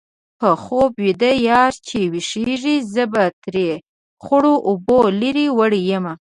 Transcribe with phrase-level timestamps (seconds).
[0.39, 3.69] په خوب ویده یار چې ويښېږي-زه به ترې
[4.23, 6.13] خړو اوبو لرې وړې یمه